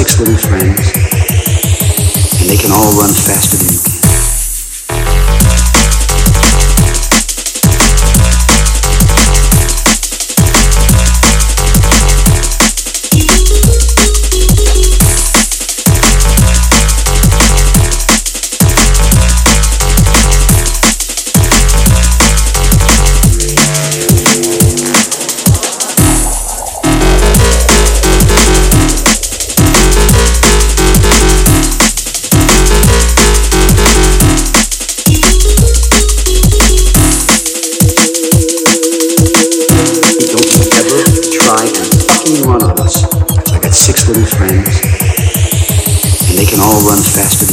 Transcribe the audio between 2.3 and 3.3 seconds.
and they can all run